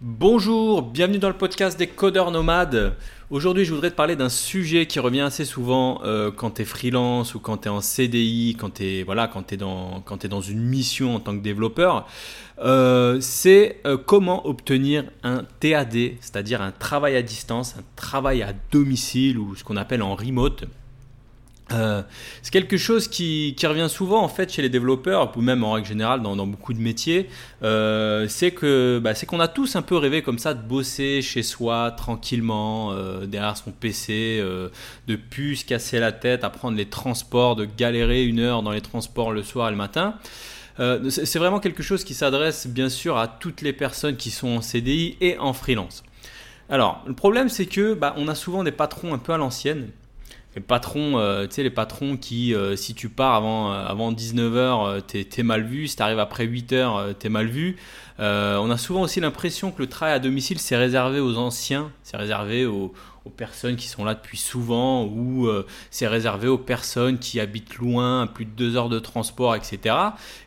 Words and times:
Bonjour, 0.00 0.82
bienvenue 0.82 1.18
dans 1.18 1.28
le 1.28 1.36
podcast 1.36 1.78
des 1.78 1.86
codeurs 1.86 2.32
nomades. 2.32 2.96
Aujourd'hui, 3.30 3.64
je 3.64 3.72
voudrais 3.72 3.92
te 3.92 3.94
parler 3.94 4.16
d'un 4.16 4.28
sujet 4.28 4.86
qui 4.86 4.98
revient 4.98 5.20
assez 5.20 5.44
souvent 5.44 6.00
euh, 6.04 6.32
quand 6.32 6.50
tu 6.50 6.62
es 6.62 6.64
freelance 6.64 7.36
ou 7.36 7.38
quand 7.38 7.58
tu 7.58 7.68
es 7.68 7.70
en 7.70 7.80
CDI, 7.80 8.56
quand 8.58 8.74
tu 8.74 8.84
es, 8.84 9.02
voilà, 9.04 9.28
quand 9.28 9.52
es 9.52 9.56
dans, 9.56 10.02
dans 10.28 10.40
une 10.40 10.60
mission 10.60 11.14
en 11.14 11.20
tant 11.20 11.36
que 11.36 11.42
développeur. 11.42 12.08
Euh, 12.58 13.18
c'est 13.20 13.80
euh, 13.86 13.96
comment 13.96 14.46
obtenir 14.48 15.04
un 15.22 15.44
TAD, 15.60 15.94
c'est-à-dire 16.20 16.60
un 16.60 16.72
travail 16.72 17.14
à 17.14 17.22
distance, 17.22 17.76
un 17.78 17.84
travail 17.94 18.42
à 18.42 18.52
domicile 18.72 19.38
ou 19.38 19.54
ce 19.54 19.62
qu'on 19.62 19.76
appelle 19.76 20.02
en 20.02 20.16
remote. 20.16 20.64
Euh, 21.72 22.02
c'est 22.42 22.52
quelque 22.52 22.76
chose 22.76 23.08
qui, 23.08 23.56
revient 23.64 23.88
souvent 23.88 24.22
en 24.22 24.28
fait 24.28 24.52
chez 24.52 24.60
les 24.60 24.68
développeurs, 24.68 25.34
ou 25.36 25.40
même 25.40 25.64
en 25.64 25.72
règle 25.72 25.86
générale 25.88 26.22
dans, 26.22 26.46
beaucoup 26.46 26.74
de 26.74 26.80
métiers. 26.80 27.28
Euh, 27.62 28.26
c'est 28.28 28.50
que 28.50 29.00
bah, 29.02 29.14
c'est 29.14 29.26
qu'on 29.26 29.40
a 29.40 29.48
tous 29.48 29.76
un 29.76 29.82
peu 29.82 29.96
rêvé 29.96 30.22
comme 30.22 30.38
ça 30.38 30.54
de 30.54 30.62
bosser 30.62 31.22
chez 31.22 31.42
soi 31.42 31.92
tranquillement 31.92 32.92
euh, 32.92 33.26
derrière 33.26 33.56
son 33.56 33.70
PC, 33.70 34.42
de 35.06 35.16
plus 35.16 35.56
se 35.56 35.64
casser 35.64 35.98
la 35.98 36.12
tête 36.12 36.44
à 36.44 36.50
prendre 36.50 36.76
les 36.76 36.86
transports, 36.86 37.56
de 37.56 37.64
galérer 37.64 38.24
une 38.24 38.40
heure 38.40 38.62
dans 38.62 38.72
les 38.72 38.82
transports 38.82 39.32
le 39.32 39.42
soir 39.42 39.68
et 39.68 39.70
le 39.70 39.76
matin. 39.76 40.14
c'est 41.08 41.38
vraiment 41.38 41.60
quelque 41.60 41.82
chose 41.82 42.04
qui 42.04 42.14
s'adresse 42.14 42.66
bien 42.66 42.88
sûr 42.88 43.16
à 43.16 43.28
toutes 43.28 43.62
les 43.62 43.72
personnes 43.72 44.16
qui 44.16 44.30
sont 44.30 44.48
en 44.48 44.60
CDI 44.60 45.16
et 45.20 45.38
en 45.38 45.52
freelance. 45.52 46.02
Alors 46.68 47.02
le 47.06 47.14
problème 47.14 47.48
c'est 47.48 47.66
que 47.66 47.94
bah, 47.94 48.14
on 48.18 48.28
a 48.28 48.34
souvent 48.34 48.64
des 48.64 48.72
patrons 48.72 49.14
un 49.14 49.18
peu 49.18 49.32
à 49.32 49.38
l'ancienne 49.38 49.88
les 50.54 50.62
patrons, 50.62 51.18
euh, 51.18 51.46
tu 51.46 51.54
sais, 51.54 51.62
les 51.62 51.70
patrons 51.70 52.16
qui, 52.16 52.54
euh, 52.54 52.76
si 52.76 52.94
tu 52.94 53.08
pars 53.08 53.34
avant, 53.34 53.72
euh, 53.72 53.84
avant 53.86 54.12
19h, 54.12 55.02
t'es 55.02 55.28
es 55.36 55.42
mal 55.42 55.64
vu, 55.64 55.88
si 55.88 55.96
t'arrives 55.96 56.20
après 56.20 56.46
8h, 56.46 57.14
t'es 57.18 57.28
mal 57.28 57.46
vu. 57.46 57.76
on 58.18 58.70
a 58.70 58.78
souvent 58.78 59.02
aussi 59.02 59.20
l'impression 59.20 59.72
que 59.72 59.82
le 59.82 59.88
travail 59.88 60.14
à 60.14 60.18
domicile, 60.18 60.58
c'est 60.60 60.76
réservé 60.76 61.18
aux 61.18 61.36
anciens, 61.36 61.90
c'est 62.02 62.16
réservé 62.16 62.66
aux, 62.66 62.92
personnes 63.38 63.76
qui 63.76 63.88
sont 63.88 64.04
là 64.04 64.14
depuis 64.14 64.36
souvent, 64.36 65.06
ou 65.06 65.48
c'est 65.90 66.06
réservé 66.06 66.46
aux 66.46 66.58
personnes 66.58 67.18
qui 67.18 67.40
habitent 67.40 67.76
loin, 67.76 68.26
plus 68.26 68.44
de 68.44 68.50
2 68.50 68.76
heures 68.76 68.90
de 68.90 68.98
transport, 68.98 69.56
etc. 69.56 69.96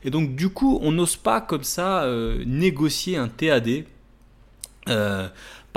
Et 0.03 0.11
donc, 0.11 0.35
du 0.35 0.49
coup, 0.49 0.79
on 0.83 0.91
n'ose 0.91 1.15
pas 1.15 1.41
comme 1.41 1.63
ça 1.63 2.07
négocier 2.45 3.17
un 3.17 3.27
TAD. 3.27 3.83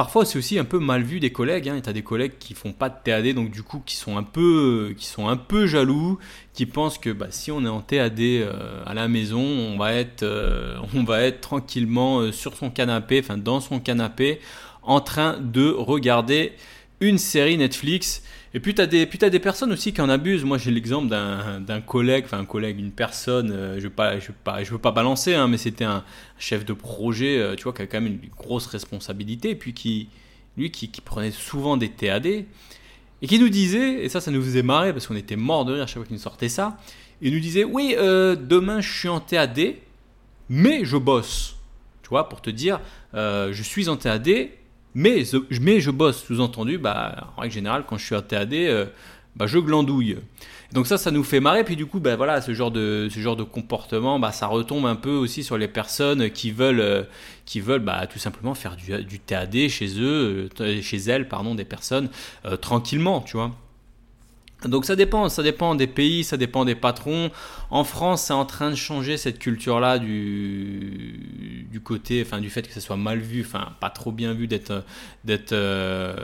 Parfois, 0.01 0.25
c'est 0.25 0.39
aussi 0.39 0.59
un 0.59 0.65
peu 0.65 0.79
mal 0.79 1.03
vu 1.03 1.21
des 1.21 1.31
collègues. 1.31 1.69
Hein, 1.69 1.79
tu 1.83 1.91
as 1.91 1.93
des 1.93 2.01
collègues 2.01 2.39
qui 2.39 2.55
font 2.55 2.73
pas 2.73 2.89
de 2.89 2.95
TAD, 3.05 3.35
donc 3.35 3.51
du 3.51 3.63
coup, 3.63 3.83
qui 3.85 3.97
sont 3.97 4.17
un 4.17 4.23
peu, 4.23 4.95
qui 4.97 5.05
sont 5.05 5.29
un 5.29 5.37
peu 5.37 5.67
jaloux, 5.67 6.19
qui 6.55 6.65
pensent 6.65 6.97
que 6.97 7.11
bah, 7.11 7.27
si 7.29 7.53
on 7.53 7.67
est 7.67 7.69
en 7.69 7.83
TAD 7.83 8.19
euh, 8.19 8.83
à 8.87 8.95
la 8.95 9.09
maison, 9.09 9.43
on 9.43 9.77
va 9.77 9.93
être, 9.93 10.23
euh, 10.23 10.79
on 10.95 11.05
va 11.05 11.21
être 11.25 11.43
tranquillement 11.43 12.21
euh, 12.21 12.33
sur 12.33 12.57
son 12.57 12.71
canapé, 12.71 13.21
enfin 13.23 13.37
dans 13.37 13.61
son 13.61 13.79
canapé, 13.79 14.41
en 14.83 15.03
train 15.03 15.39
de 15.39 15.69
regarder 15.69 16.55
une 17.01 17.19
série 17.19 17.59
Netflix. 17.59 18.23
Et 18.53 18.59
puis 18.59 18.75
tu 18.75 18.83
as, 18.83 18.87
des, 18.87 19.07
des 19.07 19.39
personnes 19.39 19.73
aussi 19.73 19.93
qui 19.93 20.01
en 20.01 20.09
abusent. 20.09 20.45
Moi 20.45 20.59
j'ai 20.59 20.71
l'exemple 20.71 21.09
d'un 21.09 21.81
collègue, 21.81 22.25
enfin 22.25 22.41
un 22.41 22.45
collègue, 22.45 22.79
une 22.81 22.91
personne, 22.91 23.77
je 23.79 23.85
ne 23.85 23.89
pas, 23.89 24.19
je 24.19 24.29
veux, 24.29 24.35
pas, 24.43 24.65
je 24.65 24.71
veux 24.73 24.79
pas 24.79 24.91
balancer, 24.91 25.35
hein, 25.35 25.47
mais 25.47 25.57
c'était 25.57 25.85
un 25.85 26.03
chef 26.39 26.65
de 26.65 26.73
projet, 26.73 27.39
euh, 27.39 27.55
tu 27.55 27.65
vois, 27.65 27.73
qui 27.73 27.83
a 27.83 27.87
quand 27.87 28.01
même 28.01 28.19
une 28.23 28.31
grosse 28.37 28.67
responsabilité, 28.67 29.51
et 29.51 29.55
puis 29.55 29.73
qui, 29.73 30.09
lui, 30.57 30.71
qui, 30.73 30.89
prenait 31.01 31.31
souvent 31.31 31.77
des 31.77 31.91
TAD, 31.91 32.27
et 32.27 32.47
qui 33.23 33.39
nous 33.39 33.51
disait, 33.51 34.05
et 34.05 34.09
ça, 34.09 34.21
ça 34.21 34.31
nous 34.31 34.43
faisait 34.43 34.63
marrer, 34.63 34.93
parce 34.93 35.07
qu'on 35.07 35.17
était 35.17 35.37
mort 35.37 35.65
de 35.65 35.75
rire 35.75 35.87
chaque 35.87 35.97
fois 35.97 36.05
qu'il 36.05 36.17
nous 36.17 36.23
sortait 36.23 36.49
ça, 36.49 36.79
il 37.21 37.33
nous 37.33 37.41
disait, 37.41 37.65
oui, 37.65 37.95
euh, 37.99 38.35
demain 38.35 38.81
je 38.81 38.93
suis 38.93 39.09
en 39.09 39.21
TAD, 39.21 39.75
mais 40.49 40.85
je 40.85 40.97
bosse. 40.97 41.57
Tu 42.03 42.09
vois, 42.09 42.29
pour 42.29 42.41
te 42.41 42.51
dire, 42.51 42.81
euh, 43.15 43.53
je 43.53 43.63
suis 43.63 43.89
en 43.89 43.97
TAD, 43.97 44.29
mais, 44.95 45.25
mais 45.61 45.81
je 45.81 45.91
bosse. 45.91 46.25
Sous-entendu, 46.25 46.79
bah, 46.79 47.33
en 47.37 47.41
règle 47.43 47.55
générale, 47.55 47.85
quand 47.87 47.99
je 47.99 48.05
suis 48.05 48.15
en 48.15 48.23
TAD, 48.23 48.55
bah, 49.37 49.47
je 49.47 49.59
glandouille. 49.59 50.17
Donc 50.73 50.87
ça, 50.87 50.99
ça 50.99 51.11
nous 51.11 51.25
fait 51.25 51.41
marrer. 51.41 51.65
Puis 51.65 51.77
du 51.77 51.87
coup, 51.87 52.01
bah, 52.01 52.17
voilà, 52.17 52.41
ce 52.41 52.55
genre 52.55 52.71
de, 52.71 53.09
ce 53.11 53.21
genre 53.21 53.37
de 53.37 53.43
comportement, 53.43 54.19
bah, 54.19 54.33
ça 54.33 54.47
retombe 54.47 54.87
un 54.87 54.97
peu 54.97 55.11
aussi 55.11 55.43
sur 55.43 55.59
les 55.59 55.69
personnes 55.69 56.31
qui 56.31 56.51
veulent, 56.51 56.81
euh, 56.81 57.03
qui 57.45 57.61
veulent 57.61 57.83
bah, 57.83 58.07
tout 58.07 58.19
simplement 58.19 58.55
faire 58.55 58.77
du, 58.77 59.19
TAD 59.19 59.69
chez 59.69 60.01
eux, 60.01 60.49
euh, 60.61 60.83
chez 60.83 60.99
elles, 60.99 61.29
pardon, 61.29 61.55
des 61.55 61.65
personnes 61.65 62.09
euh, 62.45 62.57
tranquillement, 62.57 63.21
tu 63.21 63.37
vois. 63.37 63.53
Donc 64.65 64.85
ça 64.85 64.95
dépend, 64.95 65.29
ça 65.29 65.43
dépend 65.43 65.75
des 65.75 65.87
pays, 65.87 66.23
ça 66.23 66.37
dépend 66.37 66.65
des 66.65 66.75
patrons. 66.75 67.31
En 67.71 67.85
France, 67.85 68.25
c'est 68.25 68.33
en 68.33 68.45
train 68.45 68.71
de 68.71 68.75
changer 68.75 69.17
cette 69.17 69.39
culture-là 69.39 69.99
du, 69.99 71.67
du 71.71 71.81
côté, 71.81 72.23
enfin 72.27 72.41
du 72.41 72.51
fait 72.51 72.67
que 72.67 72.75
ça 72.75 72.81
soit 72.81 72.97
mal 72.97 73.21
vu, 73.21 73.43
enfin 73.43 73.73
pas 73.81 73.91
trop 73.91 74.13
bien 74.13 74.35
vu 74.35 74.47
d'être, 74.49 74.85
d'être, 75.25 75.53
euh, 75.53 76.15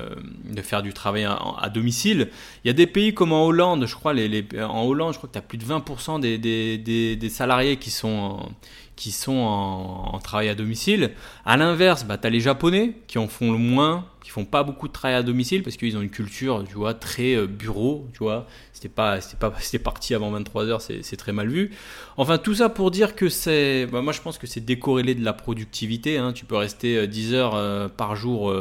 de 0.44 0.60
faire 0.60 0.82
du 0.82 0.92
travail 0.92 1.24
à, 1.24 1.68
domicile. 1.70 2.28
Il 2.64 2.68
y 2.68 2.70
a 2.70 2.74
des 2.74 2.86
pays 2.86 3.14
comme 3.14 3.32
en 3.32 3.46
Hollande, 3.46 3.86
je 3.86 3.94
crois, 3.94 4.12
les, 4.12 4.28
les 4.28 4.46
en 4.62 4.84
Hollande, 4.84 5.14
je 5.14 5.18
crois 5.18 5.28
que 5.28 5.34
tu 5.34 5.38
as 5.38 5.42
plus 5.42 5.58
de 5.58 5.64
20% 5.64 6.20
des, 6.20 6.36
des, 6.36 7.16
des, 7.16 7.28
salariés 7.30 7.76
qui 7.78 7.90
sont 7.90 8.38
qui 8.96 9.12
sont 9.12 9.36
en, 9.36 10.18
travail 10.20 10.48
à 10.48 10.54
domicile. 10.54 11.12
À 11.44 11.56
l'inverse, 11.56 12.04
bah, 12.04 12.16
tu 12.18 12.26
as 12.26 12.30
les 12.30 12.40
Japonais 12.40 12.94
qui 13.06 13.18
en 13.18 13.28
font 13.28 13.52
le 13.52 13.58
moins, 13.58 14.06
qui 14.26 14.32
font 14.32 14.44
pas 14.44 14.64
beaucoup 14.64 14.88
de 14.88 14.92
travail 14.92 15.16
à 15.16 15.22
domicile 15.22 15.62
parce 15.62 15.76
qu'ils 15.76 15.96
ont 15.96 16.00
une 16.00 16.10
culture, 16.10 16.64
tu 16.68 16.74
vois, 16.74 16.94
très 16.94 17.36
euh, 17.36 17.46
bureau, 17.46 18.08
tu 18.12 18.24
vois. 18.24 18.44
C'était 18.72 18.88
pas, 18.88 19.20
c'était 19.20 19.36
pas, 19.36 19.54
c'était 19.60 19.78
parti 19.78 20.16
avant 20.16 20.32
23 20.32 20.64
heures, 20.64 20.80
c'est 20.80 21.16
très 21.16 21.30
mal 21.30 21.46
vu. 21.48 21.70
Enfin, 22.16 22.36
tout 22.36 22.56
ça 22.56 22.68
pour 22.68 22.90
dire 22.90 23.14
que 23.14 23.28
c'est, 23.28 23.86
bah, 23.86 24.02
moi 24.02 24.12
je 24.12 24.20
pense 24.20 24.36
que 24.36 24.48
c'est 24.48 24.64
décorrélé 24.64 25.14
de 25.14 25.24
la 25.24 25.32
productivité. 25.32 26.18
Hein. 26.18 26.32
Tu 26.32 26.44
peux 26.44 26.56
rester 26.56 27.06
10 27.06 27.34
euh, 27.34 27.36
heures 27.36 27.54
euh, 27.54 27.86
par 27.86 28.16
jour 28.16 28.52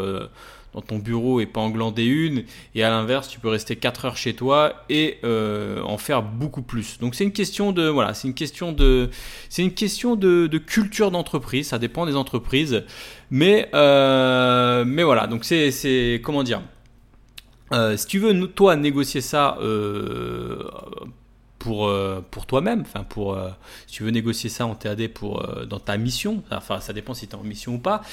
dans 0.75 0.81
ton 0.81 1.00
bureau 1.00 1.40
et 1.40 1.46
pas 1.46 1.62
en 1.62 1.69
glander 1.69 2.03
une. 2.03 2.44
Et 2.75 2.84
à 2.84 2.90
l'inverse, 2.90 3.30
tu 3.30 3.40
peux 3.40 3.47
rester 3.47 3.78
4 3.78 4.06
heures 4.06 4.18
chez 4.18 4.34
toi 4.36 4.84
et 4.90 5.18
euh, 5.24 5.81
en 5.81 5.97
faire 5.97 6.22
beaucoup 6.22 6.62
plus. 6.62 7.00
Donc 7.00 7.16
c'est 7.16 7.24
une 7.24 7.31
question 7.31 7.72
de 7.72 7.88
voilà, 7.88 8.13
c'est 8.13 8.28
une 8.28 8.34
question 8.34 8.74
de 8.74 9.09
c'est 9.50 9.63
une 9.63 9.74
question 9.74 10.16
de, 10.16 10.47
culture 10.58 11.12
d'entreprise. 11.12 11.69
Ça 11.69 11.80
dépend 11.80 12.06
des 12.06 12.18
entreprises, 12.18 12.84
mais 13.31 13.69
euh, 13.74 14.84
mais 14.86 15.03
voilà. 15.03 15.28
Donc 15.28 15.46
c'est 15.46 15.72
c'est 15.72 16.22
comment 16.24 16.44
dire? 16.44 16.62
Euh, 17.72 17.97
si 17.97 18.06
tu 18.06 18.19
veux 18.19 18.47
toi 18.47 18.75
négocier 18.75 19.22
ça 19.22 19.57
pour, 21.66 21.88
euh, 21.88 22.24
pour 22.30 22.46
toi-même, 22.46 22.81
enfin 22.81 23.03
pour 23.03 23.34
euh, 23.34 23.50
si 23.88 23.96
tu 23.96 24.03
veux 24.03 24.12
négocier 24.12 24.52
ça 24.52 24.68
en 24.68 24.76
TAD 24.76 25.08
pour 25.08 25.42
euh, 25.42 25.66
dans 25.66 25.80
ta 25.80 25.98
mission, 25.98 26.44
enfin 26.52 26.80
ça 26.80 26.94
dépend 26.94 27.16
si 27.16 27.28
tu 27.28 27.36
es 27.36 27.40
en 27.40 27.44
mission 27.44 27.74
ou 27.74 27.78
pas. 27.80 28.03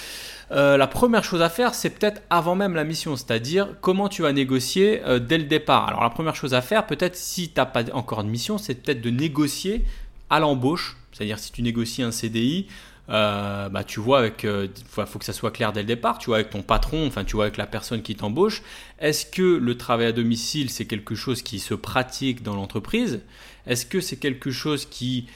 la 0.51 0.87
première 0.87 1.23
chose 1.23 1.43
à 1.43 1.51
faire, 1.51 1.75
c'est 1.75 1.91
peut-être 1.91 2.23
avant 2.31 2.55
même 2.55 2.75
la 2.75 2.85
mission, 2.85 3.15
c'est-à-dire 3.15 3.69
comment 3.83 4.09
tu 4.09 4.23
vas 4.23 4.33
négocier 4.33 5.03
dès 5.21 5.37
le 5.37 5.45
départ. 5.45 5.89
Alors 5.89 6.03
la 6.03 6.09
première 6.09 6.35
chose 6.35 6.55
à 6.55 6.63
faire, 6.63 6.87
peut-être 6.87 7.15
si 7.15 7.51
tu 7.51 7.61
n'as 7.61 7.67
pas 7.67 7.85
encore 7.93 8.25
de 8.25 8.31
mission, 8.31 8.57
c'est 8.57 8.75
peut-être 8.75 9.03
de 9.03 9.11
négocier 9.11 9.85
à 10.31 10.41
l'embauche, 10.41 10.97
c'est-à-dire 11.13 11.39
si 11.39 11.53
tu 11.53 11.61
négocies 11.61 12.03
un 12.03 12.11
CDI, 12.11 12.69
euh, 13.09 13.69
bah, 13.69 13.83
tu 13.85 14.01
vois 14.01 14.21
avec, 14.21 14.45
euh, 14.45 14.69
faut 14.89 15.19
que 15.19 15.25
ça 15.25 15.33
soit 15.33 15.51
clair 15.51 15.73
dès 15.73 15.81
le 15.81 15.87
départ, 15.87 16.19
tu 16.19 16.27
vois 16.27 16.37
avec 16.37 16.51
ton 16.51 16.63
patron, 16.63 17.07
enfin 17.07 17.25
tu 17.25 17.37
vois 17.37 17.47
avec 17.47 17.57
la 17.57 17.67
personne 17.67 18.03
qui 18.03 18.15
t'embauche, 18.15 18.63
est-ce 19.01 19.27
que 19.27 19.43
le 19.43 19.77
travail 19.77 20.07
à 20.07 20.13
domicile 20.13 20.71
c'est 20.71 20.87
quelque 20.87 21.15
chose 21.15 21.43
qui 21.43 21.59
se 21.59 21.75
pratique 21.75 22.43
dans 22.43 22.55
l'entreprise? 22.55 23.21
Est-ce 23.67 23.87
que 23.87 24.01
c'est 24.01 24.17
quelque 24.17 24.51
chose 24.51 24.87
qui 24.87 25.27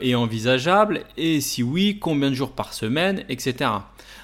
est 0.00 0.14
envisageable 0.14 1.04
Et 1.16 1.40
si 1.40 1.62
oui, 1.62 1.98
combien 2.00 2.30
de 2.30 2.34
jours 2.34 2.52
par 2.52 2.72
semaine, 2.72 3.24
etc. 3.28 3.70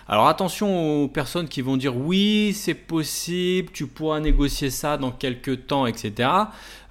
Alors 0.07 0.29
attention 0.29 1.05
aux 1.05 1.09
personnes 1.09 1.49
qui 1.49 1.63
vont 1.63 1.79
dire 1.79 1.97
oui, 1.97 2.53
c'est 2.55 2.75
possible, 2.75 3.71
tu 3.73 3.87
pourras 3.87 4.21
négocier 4.21 4.69
ça 4.69 4.99
dans 4.99 5.11
quelques 5.11 5.67
temps, 5.67 5.87
etc. 5.87 6.29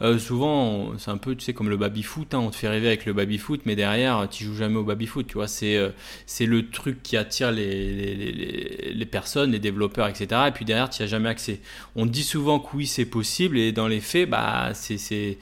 Euh, 0.01 0.17
souvent, 0.17 0.97
c'est 0.97 1.11
un 1.11 1.17
peu, 1.17 1.35
tu 1.35 1.45
sais, 1.45 1.53
comme 1.53 1.69
le 1.69 1.77
baby-foot, 1.77 2.33
hein, 2.33 2.39
on 2.39 2.49
te 2.49 2.55
fait 2.55 2.67
rêver 2.67 2.87
avec 2.87 3.05
le 3.05 3.13
baby-foot, 3.13 3.61
mais 3.65 3.75
derrière, 3.75 4.27
tu 4.31 4.45
joues 4.45 4.55
jamais 4.55 4.77
au 4.77 4.83
baby-foot, 4.83 5.27
tu 5.27 5.35
vois, 5.35 5.47
c'est 5.47 5.77
euh, 5.77 5.89
c'est 6.25 6.47
le 6.47 6.69
truc 6.71 7.03
qui 7.03 7.15
attire 7.15 7.51
les, 7.51 7.93
les, 7.93 8.93
les, 8.93 9.05
personnes, 9.05 9.51
les 9.51 9.59
développeurs, 9.59 10.07
etc. 10.07 10.27
Et 10.47 10.51
puis 10.51 10.65
derrière, 10.65 10.89
tu 10.89 11.03
n'y 11.03 11.05
as 11.05 11.09
jamais 11.09 11.29
accès. 11.29 11.61
On 11.95 12.07
dit 12.07 12.23
souvent 12.23 12.59
que 12.59 12.75
oui, 12.75 12.87
c'est 12.87 13.05
possible, 13.05 13.59
et 13.59 13.71
dans 13.71 13.87
les 13.87 14.01
faits, 14.01 14.27
bah, 14.27 14.71
c'est 14.73 15.37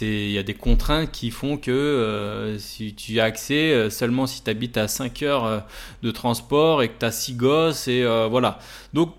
il 0.00 0.30
y 0.30 0.38
a 0.38 0.42
des 0.42 0.54
contraintes 0.54 1.10
qui 1.12 1.30
font 1.30 1.56
que 1.56 1.70
euh, 1.70 2.58
si 2.58 2.94
tu 2.94 3.20
as 3.20 3.24
accès 3.24 3.72
euh, 3.72 3.90
seulement 3.90 4.26
si 4.26 4.42
tu 4.42 4.50
habites 4.50 4.76
à 4.76 4.88
5 4.88 5.22
heures 5.22 5.44
euh, 5.44 5.60
de 6.02 6.10
transport 6.10 6.82
et 6.82 6.88
que 6.88 6.98
tu 6.98 7.04
as 7.04 7.12
6 7.12 7.34
gosses 7.34 7.88
et 7.88 8.04
voilà. 8.30 8.58
Donc 8.92 9.14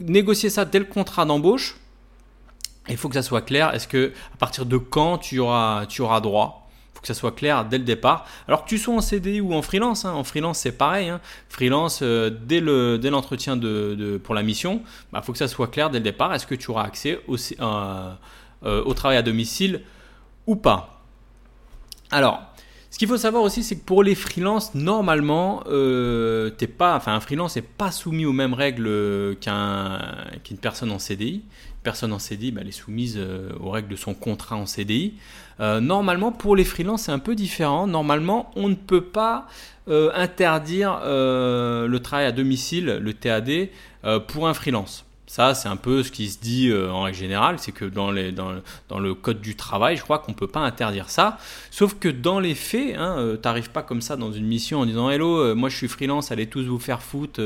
négocier 0.00 0.50
ça 0.50 0.64
dès 0.64 0.78
le 0.78 0.84
contrat 0.84 1.24
d'embauche. 1.24 1.76
Il 2.88 2.96
faut 2.96 3.08
que 3.08 3.14
ça 3.14 3.22
soit 3.22 3.42
clair. 3.42 3.74
Est-ce 3.74 3.88
que 3.88 4.12
à 4.34 4.36
partir 4.36 4.64
de 4.66 4.76
quand 4.76 5.18
tu 5.18 5.38
auras, 5.40 5.86
tu 5.86 6.02
auras 6.02 6.20
droit? 6.20 6.68
Faut 6.94 7.00
que 7.00 7.08
ça 7.08 7.14
soit 7.14 7.32
clair 7.32 7.64
dès 7.64 7.78
le 7.78 7.84
départ. 7.84 8.26
Alors 8.48 8.64
que 8.64 8.68
tu 8.68 8.78
sois 8.78 8.94
en 8.94 9.00
CDI 9.00 9.40
ou 9.40 9.54
en 9.54 9.62
freelance, 9.62 10.04
hein. 10.04 10.12
en 10.12 10.24
freelance 10.24 10.58
c'est 10.58 10.72
pareil. 10.72 11.08
Hein. 11.08 11.20
Freelance 11.48 12.02
dès 12.02 12.60
le 12.60 12.98
dès 12.98 13.10
l'entretien 13.10 13.58
pour 14.22 14.34
la 14.34 14.42
mission, 14.42 14.82
il 14.84 15.12
bah, 15.12 15.22
faut 15.22 15.32
que 15.32 15.38
ça 15.38 15.48
soit 15.48 15.68
clair 15.68 15.90
dès 15.90 15.98
le 15.98 16.04
départ. 16.04 16.32
Est-ce 16.32 16.46
que 16.46 16.54
tu 16.54 16.70
auras 16.70 16.84
accès 16.84 17.20
au, 17.26 17.36
euh, 17.60 18.14
au 18.66 18.94
travail 18.94 19.16
à 19.16 19.22
domicile 19.22 19.82
ou 20.46 20.56
pas. 20.56 21.00
Alors, 22.10 22.42
Ce 22.88 22.98
qu'il 22.98 23.08
faut 23.08 23.18
savoir 23.18 23.42
aussi, 23.42 23.62
c'est 23.62 23.76
que 23.76 23.84
pour 23.84 24.02
les 24.02 24.14
freelances, 24.14 24.74
normalement, 24.74 25.62
euh, 25.66 26.50
pas, 26.78 27.02
un 27.04 27.20
freelance 27.20 27.56
n'est 27.56 27.62
pas 27.62 27.90
soumis 27.90 28.24
aux 28.24 28.32
mêmes 28.32 28.54
règles 28.54 29.36
qu'un, 29.38 29.98
qu'une 30.44 30.56
personne 30.56 30.90
en 30.90 30.98
CDI. 30.98 31.34
Une 31.34 31.82
personne 31.82 32.12
en 32.14 32.18
CDI, 32.18 32.52
bah, 32.52 32.62
elle 32.62 32.68
est 32.68 32.72
soumise 32.72 33.16
euh, 33.18 33.52
aux 33.60 33.68
règles 33.68 33.88
de 33.88 33.96
son 33.96 34.14
contrat 34.14 34.56
en 34.56 34.64
CDI. 34.64 35.12
Euh, 35.60 35.80
normalement, 35.80 36.32
pour 36.32 36.56
les 36.56 36.64
freelances, 36.64 37.02
c'est 37.02 37.12
un 37.12 37.18
peu 37.18 37.34
différent. 37.34 37.86
Normalement, 37.86 38.50
on 38.56 38.68
ne 38.68 38.74
peut 38.74 39.04
pas 39.04 39.46
interdire 39.88 41.00
le 41.04 41.98
travail 41.98 42.26
à 42.26 42.32
domicile, 42.32 42.98
le 43.00 43.14
TAD, 43.14 43.68
pour 44.26 44.48
un 44.48 44.54
freelance. 44.54 45.05
Ça, 45.28 45.54
c'est 45.54 45.68
un 45.68 45.76
peu 45.76 46.04
ce 46.04 46.12
qui 46.12 46.28
se 46.28 46.38
dit 46.38 46.68
euh, 46.68 46.88
en 46.90 47.02
règle 47.02 47.18
générale, 47.18 47.56
c'est 47.58 47.72
que 47.72 47.84
dans, 47.84 48.12
le 48.12 49.14
code 49.14 49.40
du 49.40 49.56
travail, 49.56 49.96
je 49.96 50.02
crois 50.02 50.20
qu'on 50.20 50.30
ne 50.30 50.36
peut 50.36 50.46
pas 50.46 50.60
interdire 50.60 51.10
ça. 51.10 51.38
Sauf 51.72 51.98
que 51.98 52.08
dans 52.08 52.38
les 52.38 52.54
faits, 52.54 52.94
hein, 52.96 53.16
euh, 53.18 53.34
tu 53.34 53.42
n'arrives 53.44 53.70
pas 53.70 53.82
comme 53.82 54.00
ça 54.00 54.16
dans 54.16 54.30
une 54.30 54.46
mission 54.46 54.80
en 54.80 54.86
disant 54.86 55.10
Hello, 55.10 55.38
euh, 55.38 55.54
moi 55.54 55.68
je 55.68 55.76
suis 55.76 55.88
freelance, 55.88 56.30
allez 56.30 56.46
tous 56.46 56.62
vous 56.62 56.78
faire 56.78 57.02
foutre, 57.02 57.40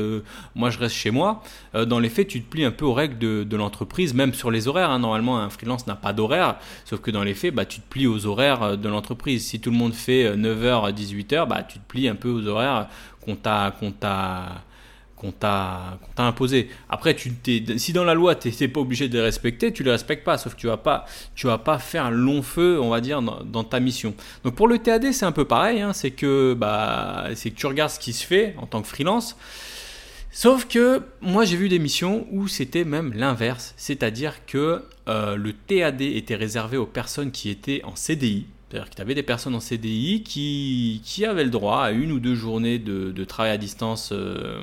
moi 0.53 0.69
je 0.69 0.77
reste 0.77 0.95
chez 0.95 1.09
moi. 1.09 1.41
dans 1.73 1.99
les 1.99 2.09
faits, 2.09 2.27
tu 2.27 2.41
te 2.41 2.49
plies 2.49 2.65
un 2.65 2.71
peu 2.71 2.85
aux 2.85 2.93
règles 2.93 3.17
de, 3.17 3.55
l'entreprise, 3.57 4.13
même 4.13 4.33
sur 4.35 4.51
les 4.51 4.67
horaires. 4.67 4.91
Hein. 4.91 4.99
Normalement, 4.99 5.39
un 5.39 5.49
freelance 5.49 5.87
n'a 5.87 5.95
pas 5.95 6.13
d'horaire, 6.13 6.57
sauf 6.85 7.01
que 7.01 7.09
dans 7.09 7.23
les 7.23 7.33
faits, 7.33 7.53
bah, 7.53 7.65
tu 7.65 7.79
te 7.79 7.89
plies 7.89 8.07
aux 8.07 8.27
horaires 8.27 8.77
de 8.77 8.89
l'entreprise. 8.89 9.47
Si 9.47 9.59
tout 9.59 9.71
le 9.71 9.77
monde 9.77 9.93
fait 9.93 10.35
9h 10.35 10.87
à 10.87 10.91
18h, 10.91 11.47
bah, 11.47 11.63
tu 11.63 11.79
te 11.79 11.87
plies 11.87 12.07
un 12.07 12.15
peu 12.15 12.29
aux 12.29 12.45
horaires 12.45 12.87
qu'on 13.21 13.35
t'a 13.35 13.71
qu'on 15.21 15.31
t'a 15.31 15.99
imposé. 16.17 16.69
Après, 16.89 17.15
tu 17.15 17.31
si 17.77 17.93
dans 17.93 18.03
la 18.03 18.15
loi, 18.15 18.33
tu 18.33 18.51
n'es 18.59 18.67
pas 18.67 18.79
obligé 18.79 19.07
de 19.07 19.13
les 19.13 19.23
respecter, 19.23 19.71
tu 19.71 19.83
les 19.83 19.91
respectes 19.91 20.23
pas, 20.23 20.39
sauf 20.39 20.55
que 20.55 20.59
tu 20.59 20.65
vas 20.65 20.77
pas, 20.77 21.05
tu 21.35 21.45
vas 21.45 21.59
pas 21.59 21.77
faire 21.77 22.05
un 22.05 22.09
long 22.09 22.41
feu, 22.41 22.79
on 22.81 22.89
va 22.89 23.01
dire, 23.01 23.21
dans, 23.21 23.63
ta 23.63 23.79
mission. 23.79 24.15
Donc 24.43 24.55
pour 24.55 24.67
le 24.67 24.79
TAD, 24.79 25.11
c'est 25.11 25.25
un 25.25 25.31
peu 25.31 25.45
pareil, 25.45 25.79
hein, 25.79 25.93
c'est 25.93 26.09
que, 26.09 26.55
bah, 26.55 27.27
que 27.29 27.49
tu 27.49 27.65
regardes 27.67 27.91
ce 27.91 27.99
qui 27.99 28.13
se 28.13 28.25
fait 28.25 28.55
en 28.57 28.65
tant 28.65 28.81
que 28.81 28.87
freelance. 28.87 29.37
Sauf 30.31 30.65
que 30.65 31.03
moi 31.19 31.45
j'ai 31.45 31.57
vu 31.57 31.69
des 31.69 31.77
missions 31.77 32.25
où 32.31 32.47
c'était 32.47 32.85
même 32.85 33.13
l'inverse, 33.13 33.75
c'est-à-dire 33.77 34.45
que 34.47 34.83
euh, 35.07 35.35
le 35.35 35.53
TAD 35.53 36.01
était 36.01 36.35
réservé 36.35 36.77
aux 36.77 36.85
personnes 36.87 37.31
qui 37.31 37.49
étaient 37.51 37.81
en 37.83 37.95
CDI, 37.95 38.47
c'est-à-dire 38.71 38.89
que 38.89 38.95
tu 38.95 39.01
avais 39.01 39.15
des 39.15 39.23
personnes 39.23 39.53
en 39.53 39.59
CDI 39.59 40.23
qui, 40.23 41.01
qui, 41.03 41.25
avaient 41.25 41.43
le 41.43 41.49
droit 41.49 41.81
à 41.81 41.91
une 41.91 42.13
ou 42.13 42.21
deux 42.21 42.35
journées 42.35 42.79
de, 42.79 43.11
de 43.11 43.23
travail 43.25 43.51
à 43.51 43.57
distance, 43.57 44.11
euh, 44.13 44.61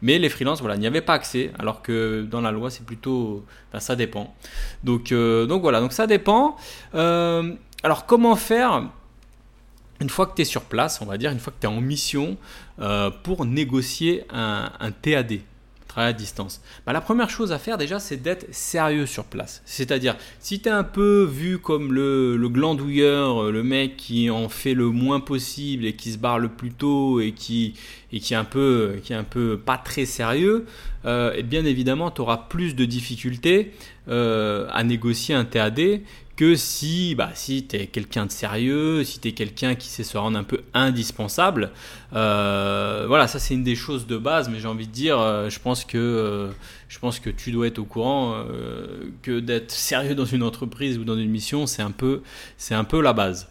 mais 0.00 0.18
les 0.18 0.30
freelances, 0.30 0.60
voilà, 0.60 0.78
n'y 0.78 0.86
avaient 0.86 1.02
pas 1.02 1.12
accès, 1.12 1.52
alors 1.58 1.82
que 1.82 2.22
dans 2.22 2.40
la 2.40 2.50
loi, 2.50 2.70
c'est 2.70 2.86
plutôt... 2.86 3.44
Ça 3.80 3.96
dépend. 3.96 4.34
Donc, 4.82 5.12
euh, 5.12 5.46
donc 5.46 5.60
voilà, 5.60 5.80
donc 5.80 5.92
ça 5.92 6.06
dépend. 6.06 6.56
Euh, 6.94 7.52
alors 7.82 8.06
comment 8.06 8.36
faire 8.36 8.88
une 10.00 10.08
fois 10.08 10.26
que 10.26 10.36
tu 10.36 10.42
es 10.42 10.44
sur 10.44 10.62
place, 10.62 11.02
on 11.02 11.06
va 11.06 11.18
dire, 11.18 11.30
une 11.30 11.40
fois 11.40 11.52
que 11.52 11.60
tu 11.60 11.66
es 11.66 11.70
en 11.70 11.80
mission, 11.80 12.38
pour 13.24 13.44
négocier 13.44 14.24
un 14.30 14.90
TAD 15.02 15.40
à 15.96 16.12
distance 16.12 16.60
bah, 16.86 16.92
La 16.92 17.00
première 17.00 17.30
chose 17.30 17.52
à 17.52 17.58
faire 17.58 17.78
déjà, 17.78 17.98
c'est 17.98 18.16
d'être 18.16 18.46
sérieux 18.52 19.06
sur 19.06 19.24
place. 19.24 19.62
C'est-à-dire, 19.64 20.16
si 20.40 20.60
tu 20.60 20.68
es 20.68 20.72
un 20.72 20.84
peu 20.84 21.24
vu 21.24 21.58
comme 21.58 21.92
le, 21.92 22.48
glandouilleur, 22.48 23.50
le 23.50 23.62
mec 23.62 23.96
qui 23.96 24.30
en 24.30 24.48
fait 24.48 24.74
le 24.74 24.90
moins 24.90 25.20
possible 25.20 25.84
et 25.84 25.94
qui 25.94 26.12
se 26.12 26.18
barre 26.18 26.38
le 26.38 26.48
plus 26.48 26.72
tôt 26.72 27.20
et 27.20 27.32
qui, 27.32 27.74
et 28.12 28.18
est, 28.18 28.32
un 28.34 28.44
peu, 28.44 29.60
pas 29.64 29.78
très 29.78 30.04
sérieux, 30.04 30.66
euh, 31.04 31.42
bien 31.42 31.64
évidemment, 31.64 32.10
tu 32.10 32.20
auras 32.20 32.36
plus 32.36 32.74
de 32.74 32.84
difficultés 32.84 33.72
euh, 34.08 34.66
à 34.70 34.84
négocier 34.84 35.34
un 35.34 35.44
TAD 35.44 36.00
que 36.36 36.56
si, 36.56 37.14
bah, 37.14 37.30
si 37.34 37.66
tu 37.66 37.76
es 37.76 37.86
quelqu'un 37.86 38.26
de 38.26 38.32
sérieux, 38.32 39.04
si 39.04 39.20
tu 39.20 39.28
es 39.28 39.32
quelqu'un 39.32 39.74
qui 39.74 39.88
sait 39.88 40.02
se 40.02 40.18
rendre 40.18 40.36
un 40.36 40.42
peu 40.42 40.62
indispensable. 40.74 41.70
Euh, 42.12 43.04
voilà, 43.06 43.28
ça 43.28 43.38
c'est 43.38 43.54
une 43.54 43.62
des 43.62 43.76
choses 43.76 44.06
de 44.06 44.16
base, 44.16 44.48
mais 44.48 44.58
j'ai 44.58 44.66
envie 44.68 44.86
de 44.86 44.92
dire, 44.92 45.18
euh, 45.18 45.48
je, 45.48 45.60
pense 45.60 45.84
que, 45.84 45.96
euh, 45.96 46.50
je 46.88 46.98
pense 46.98 47.20
que 47.20 47.30
tu 47.30 47.52
dois 47.52 47.68
être 47.68 47.78
au 47.78 47.84
courant 47.84 48.44
que 49.22 49.38
d'être 49.40 49.70
sérieux 49.70 50.14
dans 50.14 50.24
une 50.24 50.42
entreprise 50.42 50.98
ou 50.98 51.04
dans 51.04 51.16
une 51.16 51.30
mission, 51.30 51.66
c'est 51.66 51.82
un, 51.82 51.92
peu, 51.92 52.22
un 52.70 52.84
peu 52.84 53.00
la 53.00 53.12
base. 53.12 53.48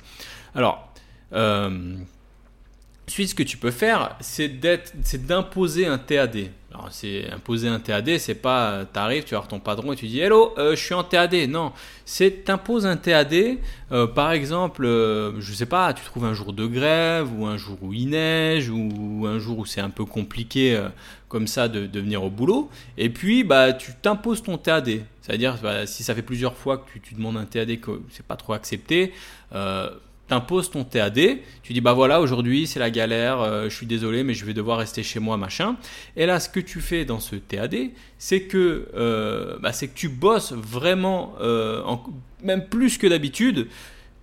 Alors, 0.53 0.89
ensuite, 1.31 3.30
ce 3.30 3.35
que 3.35 3.44
tu 3.44 3.57
peux 3.57 3.71
faire, 3.71 4.18
c'est 4.19 4.59
d'imposer 5.25 5.88
un 5.88 5.97
TAD. 5.97 6.50
C'est 6.91 7.30
imposer 7.31 7.68
un 7.68 7.80
TAD, 7.80 8.18
c'est 8.18 8.35
pas 8.35 8.85
tu 8.91 9.00
arrives, 9.00 9.24
tu 9.24 9.31
vas 9.31 9.39
voir 9.39 9.47
ton 9.47 9.59
patron 9.59 9.94
et 9.94 9.95
tu 9.95 10.07
dis 10.07 10.19
Hello, 10.19 10.53
euh, 10.57 10.75
je 10.75 10.83
suis 10.83 10.94
en 10.94 11.03
TAD. 11.03 11.33
Non, 11.50 11.71
c'est 12.06 12.45
t'imposes 12.45 12.85
un 12.85 12.97
TAD. 12.97 13.57
Euh, 13.91 14.07
par 14.07 14.31
exemple, 14.31 14.85
euh, 14.85 15.39
je 15.39 15.53
sais 15.53 15.65
pas, 15.65 15.94
tu 15.94 16.03
trouves 16.03 16.25
un 16.25 16.33
jour 16.33 16.53
de 16.53 16.65
grève 16.65 17.27
ou 17.38 17.45
un 17.45 17.57
jour 17.57 17.77
où 17.81 17.94
il 17.94 18.09
neige 18.09 18.69
ou 18.69 19.25
un 19.27 19.39
jour 19.39 19.59
où 19.59 19.65
c'est 19.65 19.81
un 19.81 19.89
peu 19.89 20.06
compliqué 20.06 20.81
comme 21.27 21.47
ça 21.47 21.68
de, 21.68 22.00
venir 22.00 22.24
au 22.24 22.30
boulot. 22.30 22.69
Et 22.97 23.09
puis, 23.09 23.44
bah, 23.44 23.74
tu 23.74 23.94
t'imposes 24.01 24.44
ton 24.44 24.57
TAD. 24.57 25.01
C'est-à-dire, 25.21 25.57
bah, 25.62 25.85
si 25.85 26.03
ça 26.03 26.13
fait 26.13 26.21
plusieurs 26.21 26.56
fois 26.56 26.77
que 26.77 26.89
tu, 26.91 27.00
tu 27.00 27.15
demandes 27.15 27.38
un 27.38 27.45
TAD 27.45 27.80
que 27.80 28.01
c'est 28.09 28.25
pas 28.25 28.35
trop 28.35 28.53
accepté 28.53 29.13
t'imposes 30.33 30.71
ton 30.71 30.83
TAD, 30.83 31.19
tu 31.62 31.74
dis 31.74 31.81
bah 31.81 31.94
voilà 31.94 32.19
aujourd'hui 32.19 32.65
c'est 32.65 32.80
la 32.80 32.89
galère, 32.89 33.39
euh, 33.41 33.69
je 33.69 33.75
suis 33.75 33.85
désolé 33.85 34.24
mais 34.24 34.33
je 34.33 34.45
vais 34.45 34.56
devoir 34.56 34.80
rester 34.80 35.03
chez 35.03 35.19
moi 35.19 35.38
machin. 35.38 35.75
Et 36.15 36.25
là 36.25 36.39
ce 36.39 36.50
que 36.50 36.59
tu 36.59 36.81
fais 36.81 37.06
dans 37.06 37.19
ce 37.19 37.35
TAD, 37.35 37.75
c'est 38.18 38.41
que 38.41 38.88
euh, 38.95 39.57
bah, 39.62 39.74
c'est 39.74 39.89
que 39.89 39.94
tu 39.94 40.09
bosses 40.09 40.53
vraiment 40.53 41.35
euh, 41.39 41.83
même 42.41 42.68
plus 42.68 42.97
que 42.97 43.06
d'habitude. 43.06 43.68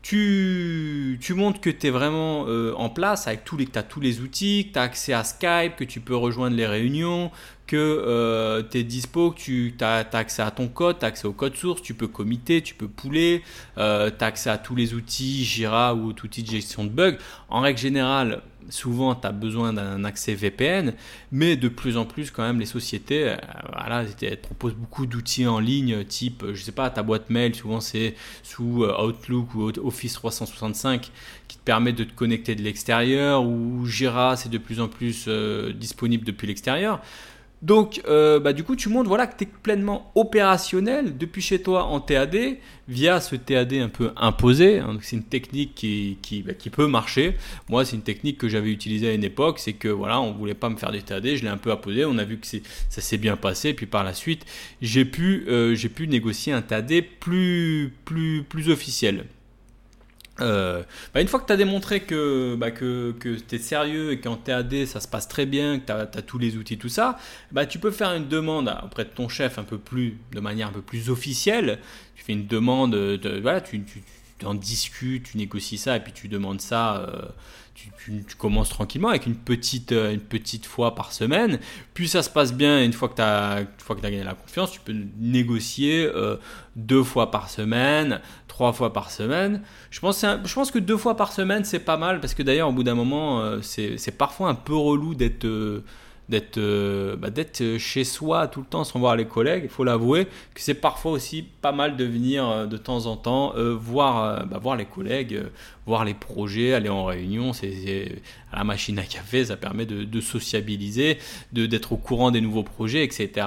Tu, 0.03 1.19
montres 1.37 1.61
que 1.61 1.71
tu 1.71 1.87
es 1.87 1.91
vraiment 1.91 2.47
en 2.77 2.89
place 2.89 3.27
avec 3.27 3.45
tous 3.45 3.57
les, 3.57 3.67
que 3.67 3.79
tu 3.79 3.85
tous 3.89 4.01
les 4.01 4.21
outils, 4.21 4.69
que 4.69 4.73
tu 4.73 4.79
as 4.79 4.83
accès 4.83 5.13
à 5.13 5.25
Skype, 5.25 5.77
que 5.77 5.85
tu 5.85 6.01
peux 6.01 6.17
rejoindre 6.17 6.57
les 6.57 6.67
réunions, 6.67 7.31
que 7.71 7.77
euh, 7.77 8.65
tu 8.69 8.79
es 8.79 8.83
dispo, 8.83 9.31
que 9.31 9.37
tu 9.39 9.75
as, 9.81 10.05
accès 10.13 10.43
à 10.43 10.51
ton 10.51 10.67
code, 10.67 10.99
tu 10.99 11.05
as 11.05 11.09
accès 11.09 11.29
au 11.29 11.33
code 11.33 11.55
source, 11.55 11.81
tu 11.83 11.95
peux 11.95 12.09
commiter, 12.09 12.63
tu 12.63 12.75
peux 12.75 12.89
pouler, 12.89 13.45
euh, 13.79 14.11
tu 14.11 14.25
as 14.25 14.27
accès 14.27 14.51
à 14.51 14.59
tous 14.59 14.75
les 14.75 14.93
outils 14.93 15.45
Jira 15.45 15.95
ou 15.95 16.09
outils 16.09 16.43
de 16.43 16.51
gestion 16.51 16.83
de 16.83 16.89
bugs. 16.89 17.17
En 17.49 17.61
règle 17.61 17.79
générale, 17.79 18.43
souvent 18.69 19.15
tu 19.15 19.27
as 19.27 19.33
besoin 19.33 19.73
d'un 19.73 20.05
accès 20.05 20.35
VPN, 20.35 20.95
mais 21.33 21.57
de 21.57 21.69
plus 21.69 21.97
en 21.97 22.05
plus 22.05 22.31
quand 22.31 22.43
même 22.43 22.61
les 22.61 22.67
sociétés 22.67 23.31
euh, 23.31 23.37
voilà, 23.73 24.05
proposent 24.43 24.75
beaucoup 24.75 25.07
d'outils 25.07 25.47
en 25.47 25.59
ligne 25.59 26.05
type, 26.05 26.45
je 26.53 26.63
sais 26.63 26.73
pas, 26.73 26.91
ta 26.91 27.03
boîte 27.03 27.31
mail, 27.31 27.55
souvent 27.55 27.81
c'est 27.81 28.15
sous 28.43 28.85
Outlook 28.85 29.55
ou 29.55 29.71
Office 29.85 30.15
365 30.15 31.11
qui 31.49 31.57
te 31.57 31.63
permet 31.65 31.93
de 31.93 32.05
te 32.05 32.13
connecter 32.13 32.55
de 32.55 32.63
l'extérieur, 32.63 33.45
ou 33.45 33.87
Jira 33.87 34.37
c'est 34.37 34.51
de 34.51 34.59
plus 34.59 34.81
en 34.81 34.89
plus 34.89 35.29
disponible 35.75 36.25
depuis 36.25 36.47
l'extérieur. 36.47 37.01
Donc, 37.63 38.01
euh, 38.09 38.41
bah, 38.41 38.55
du 38.55 38.65
coup, 38.65 38.75
tu 38.75 38.89
montres 38.89 39.09
voilà, 39.09 39.27
que 39.27 39.37
tu 39.37 39.45
es 39.45 39.49
pleinement 39.63 40.11
opérationnel 40.15 41.19
depuis 41.19 41.43
chez 41.43 41.61
toi 41.61 41.85
en 41.85 42.01
TAD 42.01 42.57
via 42.89 43.21
ce 43.21 43.37
TAD 43.37 43.75
un 43.75 43.91
peu 43.91 44.13
imposé. 44.17 44.79
Hein. 44.79 44.99
c'est 45.03 45.17
une 45.17 45.25
technique 45.25 45.75
qui, 45.75 46.17
qui, 46.23 46.43
bah, 46.43 46.55
qui, 46.55 46.71
peut 46.71 46.87
marcher. 46.87 47.37
Moi, 47.69 47.85
c'est 47.85 47.97
une 47.97 48.03
technique 48.03 48.39
que 48.39 48.49
j'avais 48.49 48.71
utilisée 48.71 49.11
à 49.11 49.13
une 49.13 49.25
époque. 49.25 49.59
C'est 49.59 49.75
que 49.75 49.89
voilà, 49.89 50.21
on 50.23 50.33
voulait 50.33 50.55
pas 50.55 50.71
me 50.71 50.77
faire 50.77 50.91
du 50.91 51.03
TAD, 51.03 51.35
je 51.35 51.43
l'ai 51.43 51.49
un 51.49 51.59
peu 51.59 51.71
imposé. 51.71 52.07
On 52.07 52.17
a 52.17 52.25
vu 52.25 52.39
que 52.39 52.47
ça 52.47 53.01
s'est 53.01 53.19
bien 53.19 53.37
passé. 53.37 53.75
Puis 53.75 53.87
par 53.87 54.05
la 54.05 54.15
suite, 54.15 54.47
j'ai 54.81 55.05
pu, 55.05 55.45
euh, 55.49 55.77
pu 55.95 56.09
négocier 56.09 56.55
un 56.55 56.63
TAD 56.63 57.03
plus, 57.21 57.93
plus, 58.07 58.43
plus 58.43 58.71
officiel. 58.71 59.27
Euh, 60.41 60.83
bah, 61.13 61.21
une 61.21 61.29
fois 61.29 61.41
que 61.41 61.47
tu 61.47 61.53
as 61.53 61.57
démontré 61.57 62.01
que, 62.01 62.55
bah, 62.57 62.71
que, 62.71 63.13
que 63.19 63.37
tu 63.37 63.55
es 63.55 63.59
sérieux 63.59 64.13
et 64.13 64.21
qu'en 64.21 64.37
TAD 64.37 64.87
ça 64.87 65.01
se 65.01 65.09
passe 65.09 65.29
très 65.29 65.47
bien, 65.47 65.79
que 65.79 65.87
tu 65.87 65.93
as, 65.93 66.23
tous 66.23 66.39
les 66.39 66.57
outils, 66.57 66.79
tout 66.79 66.89
ça, 66.89 67.19
bah, 67.53 67.67
tu 67.67 67.79
peux 67.79 67.91
faire 67.91 68.13
une 68.15 68.29
demande 68.29 68.75
auprès 68.85 69.05
de 69.05 69.11
ton 69.11 69.29
chef 69.29 69.59
un 69.59 69.65
peu 69.65 69.79
plus, 69.79 70.19
de 70.33 70.41
manière 70.41 70.69
un 70.69 70.73
peu 70.73 70.83
plus 70.83 71.11
officielle. 71.11 71.79
Tu 72.15 72.25
fais 72.25 72.33
une 72.33 72.47
demande, 72.47 72.93
de, 72.93 73.41
voilà, 73.41 73.61
tu, 73.61 73.83
tu, 73.83 74.03
en 74.45 74.55
discutes, 74.55 75.31
tu 75.31 75.39
négocies 75.39 75.79
ça 75.79 75.97
et 75.97 76.01
puis 76.01 76.13
tu 76.13 76.29
demandes 76.29 76.61
ça. 76.61 76.97
Euh, 76.97 77.23
tu, 77.75 78.25
commences 78.37 78.69
tranquillement 78.69 79.09
avec 79.09 79.25
une 79.27 79.37
petite, 79.37 79.93
euh, 79.93 80.13
une 80.13 80.21
petite 80.21 80.67
fois 80.67 80.95
par 80.95 81.13
semaine. 81.13 81.59
Puis 81.95 82.09
ça 82.09 82.23
se 82.23 82.29
passe 82.29 82.53
bien, 82.53 82.85
une 82.85 82.93
fois 82.93 83.09
que 83.09 83.15
tu 83.15 83.23
as, 83.23 83.55
as, 83.57 83.95
gagné 84.03 84.23
la 84.23 84.35
confiance, 84.35 84.73
tu 84.73 84.81
peux 84.81 84.95
négocier 85.19 86.05
euh, 86.05 86.37
deux 86.77 87.03
fois 87.03 87.31
par 87.31 87.49
semaine, 87.49 88.21
trois 88.49 88.73
fois 88.73 88.93
par 88.93 89.11
semaine. 89.11 89.63
Je 89.91 90.01
pense, 90.01 90.21
je 90.23 90.55
pense 90.55 90.71
que 90.71 90.79
deux 90.79 90.99
fois 90.99 91.17
par 91.17 91.33
semaine, 91.33 91.65
c'est 91.65 91.81
pas 91.81 91.97
mal 91.97 92.21
parce 92.21 92.35
que 92.35 92.43
d'ailleurs, 92.43 92.69
au 92.69 92.73
bout 92.73 92.83
d'un 92.83 92.95
moment, 92.95 93.63
c'est 93.63 94.17
parfois 94.19 94.51
un 94.51 94.55
peu 94.55 94.75
relou 94.75 95.15
d'être 95.15 95.47
d'être 96.31 96.59
euh, 96.59 97.17
bah, 97.17 97.29
d'être 97.29 97.77
chez 97.79 98.05
soi 98.05 98.47
tout 98.47 98.61
le 98.61 98.67
temps 98.67 98.85
sans 98.85 98.99
voir 99.01 99.17
les 99.17 99.27
collègues. 99.27 99.63
Il 99.65 99.69
faut 99.69 99.85
l'avouer 99.85 100.27
que 100.55 100.61
c'est 100.61 100.75
parfois 100.75 101.13
aussi 101.13 101.43
pas 101.43 101.73
mal 101.73 101.97
de 101.97 102.05
venir 102.05 102.49
euh, 102.49 102.67
de 102.67 102.77
temps 102.77 103.07
en 103.07 103.17
temps 103.17 103.53
euh, 103.57 103.75
voir, 103.75 104.47
bah, 104.47 104.59
voir 104.59 104.77
les 104.77 104.85
collègues, 104.85 105.43
voir 105.87 106.05
les 106.05 106.15
projets, 106.15 106.73
aller 106.73 106.89
en 106.89 107.05
réunion. 107.05 107.53
C'est 107.53 108.23
à 108.53 108.59
la 108.59 108.65
machine 108.65 108.99
à 108.99 109.05
café, 109.05 109.45
ça 109.45 109.57
permet 109.57 109.87
de, 109.87 110.05
de 110.05 110.21
sociabiliser, 110.21 111.19
de 111.53 111.67
d'être 111.67 111.93
au 111.93 111.97
courant 111.97 112.31
des 112.31 112.41
nouveaux 112.41 112.63
projets, 112.63 113.05
etc. 113.05 113.47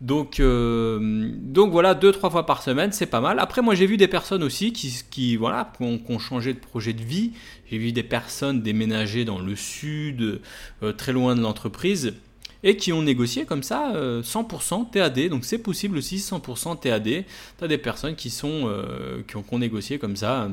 Donc, 0.00 0.40
euh, 0.40 1.30
donc 1.40 1.72
voilà, 1.72 1.94
deux, 1.94 2.12
trois 2.12 2.30
fois 2.30 2.44
par 2.44 2.62
semaine, 2.62 2.92
c'est 2.92 3.06
pas 3.06 3.20
mal. 3.20 3.38
Après, 3.38 3.62
moi, 3.62 3.74
j'ai 3.74 3.86
vu 3.86 3.96
des 3.96 4.08
personnes 4.08 4.42
aussi 4.42 4.72
qui, 4.72 5.36
voilà, 5.36 5.72
qui 5.76 5.84
ont, 5.84 6.18
changé 6.18 6.52
de 6.52 6.58
projet 6.58 6.92
de 6.92 7.02
vie. 7.02 7.32
J'ai 7.70 7.78
vu 7.78 7.92
des 7.92 8.02
personnes 8.02 8.60
déménager 8.60 9.24
dans 9.24 9.38
le 9.38 9.56
sud, 9.56 10.40
euh, 10.82 10.92
très 10.92 11.12
loin 11.12 11.34
de 11.34 11.40
l'entreprise, 11.40 12.14
et 12.62 12.76
qui 12.76 12.92
ont 12.92 13.02
négocié 13.02 13.46
comme 13.46 13.62
ça 13.62 13.92
100% 13.94 14.90
TAD. 14.90 15.28
Donc 15.28 15.44
c'est 15.44 15.58
possible 15.58 15.96
aussi 15.98 16.16
100% 16.16 16.78
TAD. 16.80 17.04
Tu 17.04 17.24
as 17.64 17.68
des 17.68 17.78
personnes 17.78 18.16
qui, 18.16 18.28
sont, 18.28 18.70
qui, 19.28 19.36
ont, 19.36 19.42
qui 19.42 19.54
ont 19.54 19.58
négocié 19.58 19.98
comme 19.98 20.16
ça 20.16 20.48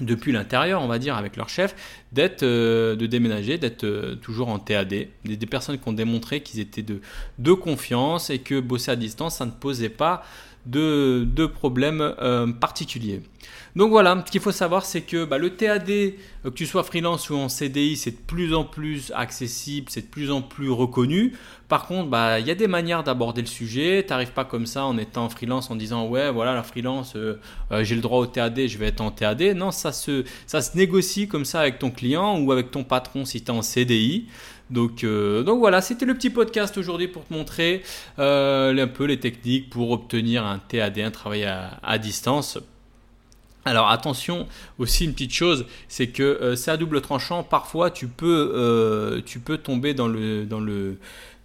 depuis 0.00 0.32
l'intérieur, 0.32 0.82
on 0.82 0.86
va 0.86 0.98
dire, 0.98 1.16
avec 1.16 1.36
leur 1.36 1.48
chef, 1.48 1.74
d'être, 2.12 2.42
euh, 2.42 2.96
de 2.96 3.06
déménager, 3.06 3.58
d'être 3.58 3.84
euh, 3.84 4.16
toujours 4.16 4.48
en 4.48 4.58
TAD. 4.58 4.88
Des, 4.88 5.46
personnes 5.46 5.78
qui 5.78 5.88
ont 5.88 5.92
démontré 5.92 6.42
qu'ils 6.42 6.60
étaient 6.60 6.82
de, 6.82 7.00
de 7.38 7.52
confiance 7.52 8.30
et 8.30 8.38
que 8.38 8.60
bosser 8.60 8.90
à 8.90 8.96
distance, 8.96 9.36
ça 9.36 9.46
ne 9.46 9.50
posait 9.50 9.88
pas 9.88 10.22
de, 10.66 11.26
de 11.34 11.46
problèmes 11.46 12.14
euh, 12.20 12.46
particuliers. 12.46 13.22
Donc 13.76 13.90
voilà, 13.90 14.22
ce 14.26 14.30
qu'il 14.30 14.40
faut 14.40 14.52
savoir, 14.52 14.84
c'est 14.84 15.02
que 15.02 15.24
bah, 15.24 15.38
le 15.38 15.50
TAD, 15.50 15.86
que 15.86 16.48
tu 16.54 16.66
sois 16.66 16.82
freelance 16.82 17.30
ou 17.30 17.36
en 17.36 17.48
CDI, 17.48 17.96
c'est 17.96 18.10
de 18.10 18.16
plus 18.16 18.52
en 18.52 18.64
plus 18.64 19.12
accessible, 19.14 19.86
c'est 19.90 20.02
de 20.02 20.06
plus 20.06 20.30
en 20.30 20.42
plus 20.42 20.70
reconnu. 20.70 21.34
Par 21.68 21.86
contre, 21.86 22.10
bah, 22.10 22.40
il 22.40 22.46
y 22.46 22.50
a 22.50 22.56
des 22.56 22.66
manières 22.66 23.04
d'aborder 23.04 23.40
le 23.40 23.46
sujet. 23.46 24.02
Tu 24.04 24.10
n'arrives 24.10 24.32
pas 24.32 24.44
comme 24.44 24.66
ça 24.66 24.84
en 24.84 24.98
étant 24.98 25.28
freelance 25.28 25.70
en 25.70 25.76
disant 25.76 26.08
ouais, 26.08 26.30
voilà, 26.32 26.54
la 26.54 26.64
freelance, 26.64 27.16
j'ai 27.82 27.94
le 27.94 28.00
droit 28.00 28.18
au 28.18 28.26
TAD, 28.26 28.66
je 28.66 28.76
vais 28.76 28.88
être 28.88 29.00
en 29.00 29.12
TAD. 29.12 29.42
Non, 29.56 29.70
ça 29.70 29.92
se, 29.92 30.24
ça 30.46 30.62
se 30.62 30.76
négocie 30.76 31.28
comme 31.28 31.44
ça 31.44 31.60
avec 31.60 31.78
ton 31.78 31.92
client 31.92 31.99
ou 32.02 32.52
avec 32.52 32.70
ton 32.70 32.84
patron 32.84 33.24
si 33.24 33.42
tu 33.42 33.46
es 33.46 33.50
en 33.50 33.62
CDI. 33.62 34.26
Donc, 34.70 35.04
donc 35.04 35.58
voilà, 35.58 35.80
c'était 35.80 36.06
le 36.06 36.14
petit 36.14 36.30
podcast 36.30 36.78
aujourd'hui 36.78 37.08
pour 37.08 37.26
te 37.26 37.32
montrer 37.32 37.82
un 38.18 38.86
peu 38.86 39.04
les 39.04 39.18
techniques 39.18 39.68
pour 39.68 39.90
obtenir 39.90 40.44
un 40.46 40.58
TAD, 40.58 41.00
un 41.00 41.10
travail 41.10 41.44
à 41.44 41.98
distance. 41.98 42.58
Alors 43.64 43.90
attention 43.90 44.46
aussi 44.78 45.04
une 45.04 45.12
petite 45.12 45.34
chose, 45.34 45.66
c'est 45.88 46.08
que 46.08 46.22
euh, 46.22 46.56
c'est 46.56 46.70
à 46.70 46.76
double 46.76 47.02
tranchant. 47.02 47.42
Parfois 47.42 47.90
tu 47.90 48.08
peux, 48.08 48.52
euh, 48.54 49.20
tu 49.24 49.38
peux 49.38 49.58
tomber 49.58 49.92
dans 49.92 50.08
le, 50.08 50.46
dans 50.46 50.60
le, 50.60 50.96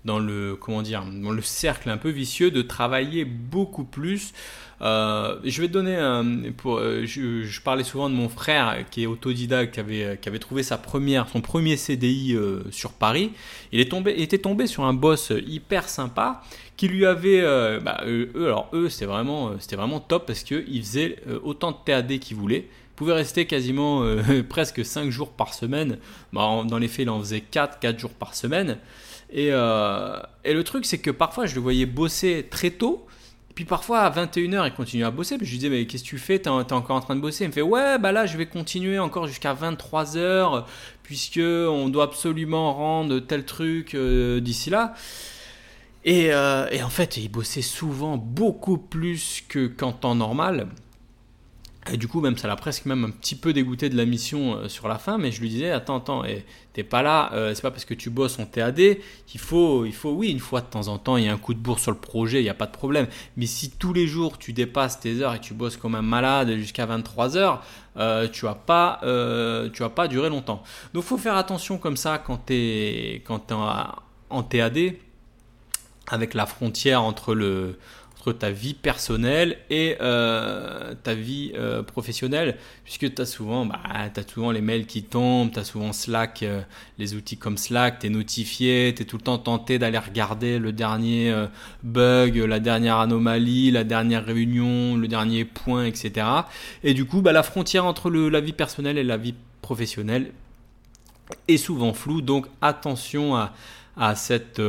dans 0.05 0.19
le, 0.19 0.55
comment 0.55 0.81
dire, 0.81 1.03
dans 1.03 1.31
le 1.31 1.41
cercle 1.41 1.89
un 1.89 1.97
peu 1.97 2.09
vicieux 2.09 2.51
de 2.51 2.61
travailler 2.61 3.25
beaucoup 3.25 3.83
plus. 3.83 4.33
Euh, 4.81 5.37
je 5.43 5.61
vais 5.61 5.67
te 5.67 5.73
donner 5.73 5.95
un, 5.95 6.51
pour, 6.55 6.79
je, 6.79 7.61
parlais 7.61 7.83
souvent 7.83 8.09
de 8.09 8.15
mon 8.15 8.29
frère 8.29 8.85
qui 8.91 9.03
est 9.03 9.05
autodidacte, 9.05 9.73
qui 9.73 9.79
avait, 9.79 10.19
qui 10.21 10.29
avait 10.29 10.39
trouvé 10.39 10.63
sa 10.63 10.77
première, 10.77 11.27
son 11.29 11.41
premier 11.41 11.77
CDI 11.77 12.37
sur 12.71 12.91
Paris. 12.93 13.31
Il 13.71 13.79
est 13.79 13.89
tombé, 13.89 14.21
était 14.21 14.37
tombé 14.37 14.67
sur 14.67 14.83
un 14.83 14.93
boss 14.93 15.31
hyper 15.47 15.89
sympa 15.89 16.41
qui 16.77 16.87
lui 16.87 17.05
avait, 17.05 17.41
euh, 17.41 17.79
bah, 17.79 18.01
eux, 18.05 18.29
alors 18.35 18.69
eux, 18.73 18.89
c'était 18.89 19.05
vraiment, 19.05 19.49
euh, 19.49 19.55
c'était 19.59 19.75
vraiment 19.75 19.99
top 19.99 20.27
parce 20.27 20.43
qu'ils 20.43 20.81
faisaient 20.81 21.17
euh, 21.27 21.39
autant 21.43 21.71
de 21.71 21.77
TAD 21.85 22.19
qu'ils 22.19 22.37
voulaient. 22.37 22.67
Ils 22.67 22.95
pouvaient 22.95 23.13
rester 23.13 23.45
quasiment 23.45 24.05
presque 24.49 24.85
5 24.85 25.09
jours 25.09 25.31
par 25.31 25.53
semaine. 25.53 25.97
Bah, 26.31 26.63
dans 26.65 26.77
les 26.77 26.87
faits, 26.87 27.03
il 27.05 27.09
en 27.09 27.19
faisait 27.19 27.41
4, 27.41 27.79
4 27.79 27.99
jours 27.99 28.13
par 28.13 28.35
semaine. 28.35 28.77
Et, 29.31 29.47
et 29.47 30.53
le 30.53 30.63
truc, 30.63 30.85
c'est 30.85 30.99
que 30.99 31.11
parfois, 31.11 31.45
je 31.45 31.55
le 31.55 31.61
voyais 31.61 31.85
bosser 31.85 32.47
très 32.49 32.71
tôt. 32.71 33.05
Puis 33.53 33.63
parfois 33.63 34.01
à 34.01 34.09
21h, 34.09 34.67
il 34.67 34.73
continuait 34.73 35.05
à 35.05 35.11
bosser. 35.11 35.37
Puis 35.37 35.45
je 35.45 35.51
lui 35.51 35.57
disais, 35.57 35.69
mais 35.69 35.85
qu'est-ce 35.87 36.03
que 36.03 36.09
tu 36.09 36.17
fais? 36.17 36.39
T'es 36.39 36.49
encore 36.49 36.91
en 36.91 36.99
train 36.99 37.15
de 37.15 37.21
bosser? 37.21 37.45
Il 37.45 37.47
me 37.47 37.53
fait, 37.53 37.61
ouais, 37.61 37.97
bah 37.97 38.11
là, 38.11 38.25
je 38.25 38.37
vais 38.37 38.45
continuer 38.45 38.99
encore 38.99 39.27
jusqu'à 39.27 39.53
23h, 39.53 40.65
puisque 41.03 41.39
on 41.39 41.89
doit 41.89 42.05
absolument 42.05 42.73
rendre 42.73 43.19
tel 43.19 43.45
truc 43.45 43.95
d'ici 43.95 44.69
là. 44.69 44.93
Euh, 46.07 46.67
et, 46.71 46.83
en 46.83 46.89
fait, 46.89 47.17
il 47.17 47.29
bossait 47.29 47.61
souvent 47.61 48.17
beaucoup 48.17 48.77
plus 48.77 49.43
que 49.47 49.67
qu'en 49.67 49.91
temps 49.91 50.15
normal. 50.15 50.67
Et 51.91 51.97
du 51.97 52.07
coup, 52.07 52.19
même 52.19 52.35
ça 52.35 52.47
l'a 52.47 52.55
presque 52.55 52.85
même 52.85 53.03
un 53.03 53.11
petit 53.11 53.35
peu 53.35 53.53
dégoûté 53.53 53.89
de 53.89 53.95
la 53.95 54.05
mission 54.05 54.55
euh, 54.55 54.67
sur 54.67 54.87
la 54.87 54.97
fin, 54.97 55.19
mais 55.19 55.31
je 55.31 55.39
lui 55.39 55.49
disais 55.49 55.69
attends, 55.69 55.97
attends, 55.97 56.23
t'es 56.73 56.83
pas 56.83 57.03
là, 57.03 57.31
euh, 57.33 57.53
c'est 57.53 57.61
pas 57.61 57.69
parce 57.69 57.85
que 57.85 57.93
tu 57.93 58.09
bosses 58.09 58.39
en 58.39 58.47
TAD 58.47 58.97
qu'il 59.27 59.39
faut, 59.39 59.85
il 59.85 59.93
faut, 59.93 60.09
oui, 60.09 60.31
une 60.31 60.39
fois 60.39 60.61
de 60.61 60.65
temps 60.65 60.87
en 60.87 60.97
temps, 60.97 61.17
il 61.17 61.25
y 61.25 61.27
a 61.27 61.33
un 61.33 61.37
coup 61.37 61.53
de 61.53 61.59
bourre 61.59 61.77
sur 61.77 61.91
le 61.91 61.97
projet, 61.97 62.39
il 62.39 62.43
n'y 62.43 62.49
a 62.49 62.55
pas 62.55 62.65
de 62.65 62.71
problème. 62.71 63.05
Mais 63.37 63.45
si 63.45 63.69
tous 63.69 63.93
les 63.93 64.07
jours 64.07 64.39
tu 64.39 64.51
dépasses 64.51 64.99
tes 64.99 65.21
heures 65.21 65.35
et 65.35 65.39
tu 65.39 65.53
bosses 65.53 65.77
comme 65.77 65.93
un 65.93 66.01
malade 66.01 66.55
jusqu'à 66.55 66.87
23 66.87 67.37
heures, 67.37 67.61
tu 68.31 68.45
vas 68.45 68.55
pas, 68.55 68.99
tu 69.71 69.83
vas 69.83 69.89
pas 69.89 70.07
durer 70.07 70.29
longtemps. 70.29 70.63
Donc, 70.93 71.03
faut 71.03 71.17
faire 71.17 71.35
attention 71.35 71.77
comme 71.77 71.97
ça 71.97 72.17
quand 72.17 72.37
t'es, 72.37 73.21
quand 73.27 73.51
es 73.51 73.53
en, 73.53 73.95
en 74.31 74.43
TAD 74.43 74.95
avec 76.07 76.33
la 76.33 76.45
frontière 76.45 77.03
entre, 77.03 77.33
le, 77.33 77.77
ta 78.31 78.51
vie 78.51 78.73
personnelle 78.73 79.57
et 79.69 79.97
euh, 80.01 80.93
ta 81.03 81.13
vie 81.13 81.51
euh, 81.55 81.83
professionnelle, 81.83 82.57
puisque 82.83 83.13
tu 83.13 83.21
as 83.21 83.25
souvent, 83.25 83.65
bah, 83.65 83.79
as 83.93 84.27
souvent 84.27 84.51
les 84.51 84.61
mails 84.61 84.85
qui 84.85 85.03
tombent, 85.03 85.51
tu 85.51 85.59
as 85.59 85.63
souvent 85.63 85.93
Slack, 85.93 86.43
euh, 86.43 86.61
les 86.97 87.15
outils 87.15 87.37
comme 87.37 87.57
Slack, 87.57 87.99
tu 87.99 88.07
es 88.07 88.09
notifié, 88.09 88.93
tu 88.95 89.03
es 89.03 89.05
tout 89.05 89.17
le 89.17 89.23
temps 89.23 89.37
tenté 89.37 89.79
d'aller 89.79 89.97
regarder 89.97 90.59
le 90.59 90.71
dernier 90.71 91.33
bug, 91.83 92.37
la 92.37 92.59
dernière 92.59 92.97
anomalie, 92.97 93.71
la 93.71 93.83
dernière 93.83 94.25
réunion, 94.25 94.97
le 94.97 95.07
dernier 95.07 95.45
point, 95.45 95.85
etc. 95.85 96.27
Et 96.83 96.93
du 96.93 97.05
coup, 97.05 97.21
bah, 97.21 97.31
la 97.31 97.43
frontière 97.43 97.85
entre 97.85 98.09
la 98.09 98.41
vie 98.41 98.53
personnelle 98.53 98.97
et 98.97 99.03
la 99.03 99.17
vie 99.17 99.35
professionnelle 99.61 100.31
est 101.47 101.57
souvent 101.57 101.93
floue, 101.93 102.21
donc 102.21 102.47
attention 102.61 103.35
à 103.35 103.53
à 103.97 104.15
cette 104.15 104.61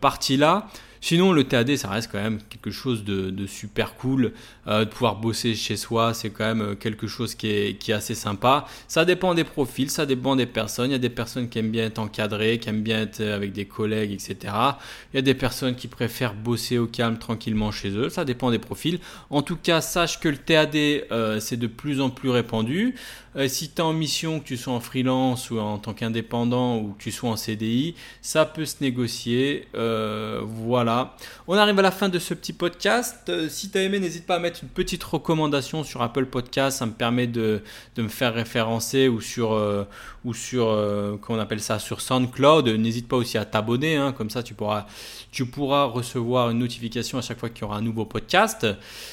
partie-là. 0.00 0.68
Sinon, 1.06 1.34
le 1.34 1.44
TAD, 1.44 1.76
ça 1.76 1.90
reste 1.90 2.10
quand 2.10 2.22
même 2.22 2.38
quelque 2.48 2.70
chose 2.70 3.04
de, 3.04 3.46
super 3.46 3.94
cool. 3.96 4.32
Euh, 4.66 4.86
de 4.86 4.88
pouvoir 4.88 5.16
bosser 5.16 5.54
chez 5.54 5.76
soi, 5.76 6.14
c'est 6.14 6.30
quand 6.30 6.46
même 6.46 6.62
euh, 6.62 6.74
quelque 6.76 7.06
chose 7.06 7.34
qui 7.34 7.48
est, 7.48 7.78
qui 7.78 7.90
est, 7.90 7.94
assez 7.94 8.14
sympa. 8.14 8.64
Ça 8.88 9.04
dépend 9.04 9.34
des 9.34 9.44
profils, 9.44 9.90
ça 9.90 10.06
dépend 10.06 10.34
des 10.34 10.46
personnes. 10.46 10.88
Il 10.88 10.92
y 10.92 10.96
a 10.96 10.98
des 10.98 11.10
personnes 11.10 11.50
qui 11.50 11.58
aiment 11.58 11.70
bien 11.70 11.84
être 11.84 11.98
encadrées, 11.98 12.58
qui 12.58 12.70
aiment 12.70 12.80
bien 12.80 13.02
être 13.02 13.20
avec 13.20 13.52
des 13.52 13.66
collègues, 13.66 14.12
etc. 14.12 14.54
Il 15.12 15.16
y 15.16 15.18
a 15.18 15.22
des 15.22 15.34
personnes 15.34 15.74
qui 15.74 15.88
préfèrent 15.88 16.32
bosser 16.32 16.78
au 16.78 16.86
calme, 16.86 17.18
tranquillement 17.18 17.70
chez 17.70 17.90
eux. 17.90 18.08
Ça 18.08 18.24
dépend 18.24 18.50
des 18.50 18.58
profils. 18.58 18.98
En 19.28 19.42
tout 19.42 19.56
cas, 19.56 19.82
sache 19.82 20.20
que 20.20 20.30
le 20.30 20.38
TAD, 20.38 20.72
c'est 21.38 21.58
de 21.58 21.66
plus 21.66 22.00
en 22.00 22.08
plus 22.08 22.30
répandu. 22.30 22.94
Si 23.48 23.70
tu 23.70 23.76
es 23.76 23.80
en 23.80 23.92
mission, 23.92 24.40
que 24.40 24.44
tu 24.44 24.56
sois 24.56 24.72
en 24.72 24.80
freelance 24.80 25.50
ou 25.50 25.58
en 25.58 25.78
tant 25.78 25.92
qu'indépendant 25.92 26.78
ou 26.78 26.94
que 26.96 27.02
tu 27.02 27.12
sois 27.12 27.30
en 27.30 27.36
CDI, 27.36 27.94
ça 28.22 28.44
peut 28.44 28.64
se 28.64 28.76
négocier. 28.80 29.68
voilà. 29.72 31.16
On 31.46 31.54
arrive 31.54 31.78
à 31.78 31.82
la 31.82 31.90
fin 31.90 32.08
de 32.08 32.18
ce 32.18 32.32
petit 32.32 32.52
podcast. 32.52 33.28
Euh, 33.28 33.48
si 33.48 33.70
tu 33.70 33.78
aimé, 33.78 34.00
n'hésite 34.00 34.26
pas 34.26 34.36
à 34.36 34.38
mettre 34.38 34.60
une 34.62 34.68
petite 34.68 35.02
recommandation 35.04 35.84
sur 35.84 36.02
Apple 36.02 36.26
Podcast. 36.26 36.78
Ça 36.78 36.86
me 36.86 36.92
permet 36.92 37.26
de, 37.26 37.62
me 37.98 38.08
faire 38.08 38.34
référencer 38.34 39.08
ou 39.08 39.20
sur, 39.20 39.52
euh, 39.52 39.84
ou 40.24 40.32
sur 40.32 40.68
euh, 40.68 41.16
comment 41.20 41.38
on 41.38 41.42
appelle 41.42 41.60
ça, 41.60 41.78
sur 41.78 42.00
SoundCloud. 42.00 42.68
N'hésite 42.68 43.08
pas 43.08 43.16
aussi 43.16 43.38
à 43.38 43.44
t'abonner. 43.44 43.96
Hein. 43.96 44.12
comme 44.12 44.30
ça, 44.30 44.42
tu 44.42 44.54
pourras, 44.54 44.86
tu 45.30 45.46
pourras 45.46 45.84
recevoir 45.84 46.50
une 46.50 46.58
notification 46.58 47.18
à 47.18 47.22
chaque 47.22 47.38
fois 47.38 47.48
qu'il 47.50 47.62
y 47.62 47.64
aura 47.64 47.76
un 47.76 47.82
nouveau 47.82 48.04
podcast. 48.04 48.66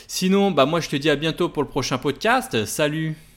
Sinon, 0.07 0.51
bah, 0.51 0.65
moi, 0.65 0.79
je 0.79 0.89
te 0.89 0.95
dis 0.95 1.09
à 1.09 1.15
bientôt 1.15 1.49
pour 1.49 1.63
le 1.63 1.69
prochain 1.69 1.97
podcast. 1.97 2.65
Salut 2.65 3.30